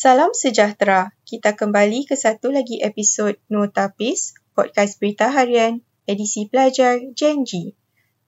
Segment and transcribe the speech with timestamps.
[0.00, 1.12] Salam sejahtera.
[1.28, 7.76] Kita kembali ke satu lagi episod Notapis, podcast berita harian, edisi pelajar Gen G.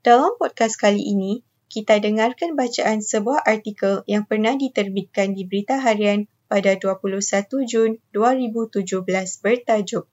[0.05, 1.41] Dalam podcast kali ini,
[1.73, 7.25] kita dengarkan bacaan sebuah artikel yang pernah diterbitkan di berita harian pada 21
[7.65, 8.93] Jun 2017
[9.41, 10.05] bertajuk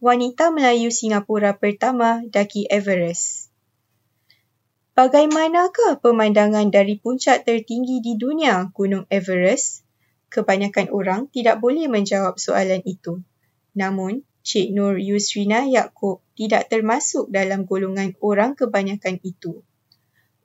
[0.00, 3.52] Wanita Melayu Singapura pertama daki Everest.
[4.96, 9.84] Bagaimanakah pemandangan dari puncak tertinggi di dunia, Gunung Everest?
[10.32, 13.22] Kebanyakan orang tidak boleh menjawab soalan itu.
[13.76, 19.66] Namun, Cik Nur Yusrina Yaakob tidak termasuk dalam golongan orang kebanyakan itu.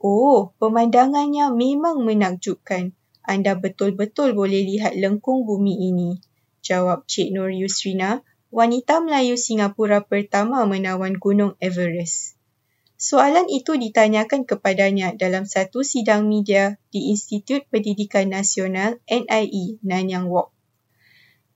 [0.01, 2.97] Oh, pemandangannya memang menakjubkan.
[3.21, 6.17] Anda betul-betul boleh lihat lengkung bumi ini.
[6.65, 12.40] Jawab Cik Nur Yusrina, wanita Melayu Singapura pertama menawan Gunung Everest.
[13.01, 20.53] Soalan itu ditanyakan kepadanya dalam satu sidang media di Institut Pendidikan Nasional NIE Nanyang Walk.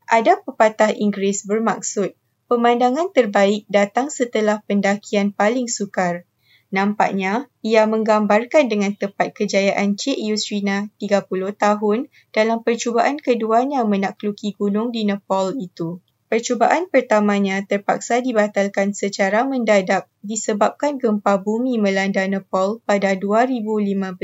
[0.10, 2.18] Ada pepatah Inggeris bermaksud,
[2.50, 6.26] pemandangan terbaik datang setelah pendakian paling sukar.
[6.74, 11.30] Nampaknya, ia menggambarkan dengan tepat kejayaan Cik Yusrina 30
[11.62, 16.02] tahun dalam percubaan keduanya menakluki gunung di Nepal itu.
[16.26, 24.18] Percubaan pertamanya terpaksa dibatalkan secara mendadak disebabkan gempa bumi melanda Nepal pada 2015.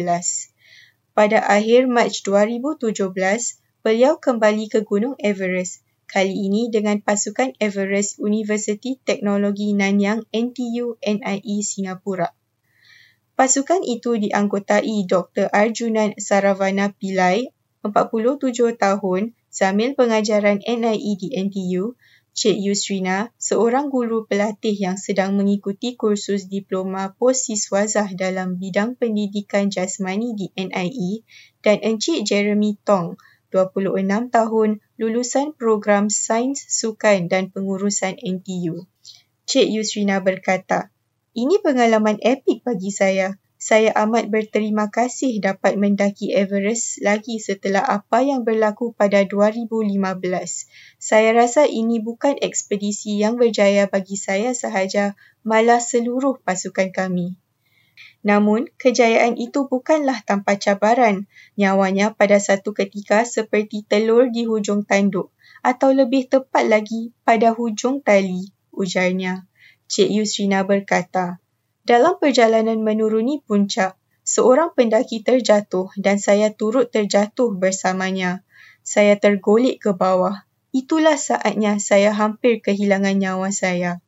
[1.14, 3.06] Pada akhir Mac 2017,
[3.86, 11.62] beliau kembali ke Gunung Everest, kali ini dengan pasukan Everest University Teknologi Nanyang NTU NIE
[11.62, 12.34] Singapura.
[13.38, 15.54] Pasukan itu dianggotai Dr.
[15.54, 17.54] Arjunan Saravana Pillai,
[17.86, 22.00] 47 tahun, Sambil pengajaran NIE di NTU,
[22.32, 30.32] Cik Yusrina, seorang guru pelatih yang sedang mengikuti kursus diploma posiswazah dalam bidang pendidikan jasmani
[30.40, 31.28] di NIE
[31.60, 33.20] dan Encik Jeremy Tong,
[33.52, 38.88] 26 tahun, lulusan program Sains Sukan dan Pengurusan NTU.
[39.44, 40.96] Cik Yusrina berkata,
[41.36, 48.26] ini pengalaman epik bagi saya saya amat berterima kasih dapat mendaki Everest lagi setelah apa
[48.26, 50.02] yang berlaku pada 2015.
[50.98, 55.14] Saya rasa ini bukan ekspedisi yang berjaya bagi saya sahaja,
[55.46, 57.38] malah seluruh pasukan kami.
[58.26, 61.30] Namun, kejayaan itu bukanlah tanpa cabaran.
[61.54, 65.30] Nyawanya pada satu ketika seperti telur di hujung tanduk
[65.62, 69.46] atau lebih tepat lagi pada hujung tali, ujarnya.
[69.86, 71.41] Cik Yusrina berkata,
[71.92, 78.48] dalam perjalanan menuruni puncak, seorang pendaki terjatuh dan saya turut terjatuh bersamanya.
[78.80, 80.48] Saya tergolek ke bawah.
[80.72, 84.00] Itulah saatnya saya hampir kehilangan nyawa saya.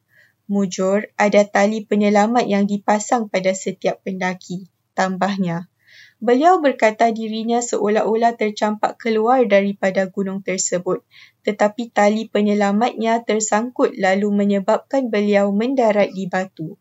[0.48, 4.72] Mujur, ada tali penyelamat yang dipasang pada setiap pendaki.
[4.96, 5.68] Tambahnya,
[6.24, 11.04] beliau berkata dirinya seolah-olah tercampak keluar daripada gunung tersebut.
[11.44, 16.80] Tetapi tali penyelamatnya tersangkut lalu menyebabkan beliau mendarat di batu.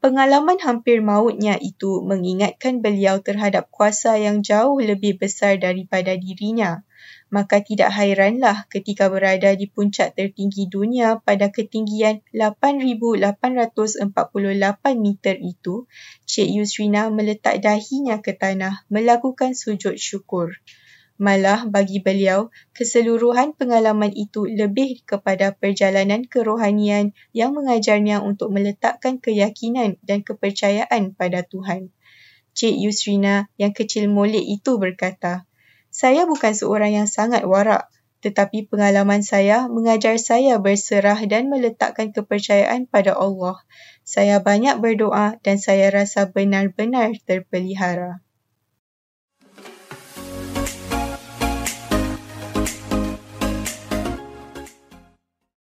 [0.00, 6.80] Pengalaman hampir mautnya itu mengingatkan beliau terhadap kuasa yang jauh lebih besar daripada dirinya.
[7.28, 14.00] Maka tidak hairanlah ketika berada di puncak tertinggi dunia pada ketinggian 8,848
[14.96, 15.84] meter itu,
[16.24, 20.56] Cik Yusrina meletak dahinya ke tanah melakukan sujud syukur.
[21.14, 29.94] Malah bagi beliau, keseluruhan pengalaman itu lebih kepada perjalanan kerohanian yang mengajarnya untuk meletakkan keyakinan
[30.02, 31.94] dan kepercayaan pada Tuhan.
[32.58, 35.46] Cik Yusrina yang kecil molek itu berkata,
[35.94, 37.94] Saya bukan seorang yang sangat warak,
[38.26, 43.62] tetapi pengalaman saya mengajar saya berserah dan meletakkan kepercayaan pada Allah.
[44.02, 48.23] Saya banyak berdoa dan saya rasa benar-benar terpelihara.